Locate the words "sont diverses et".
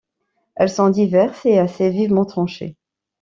0.71-1.59